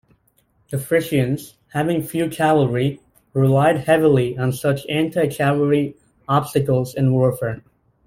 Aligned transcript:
The 0.71 0.79
Frisians, 0.79 1.57
having 1.73 2.01
few 2.01 2.27
cavalry, 2.27 2.99
relied 3.33 3.77
heavily 3.81 4.35
on 4.35 4.51
such 4.51 4.83
anti-cavalry 4.89 5.95
obstacles 6.27 6.95
in 6.95 7.13
warfare. 7.13 7.61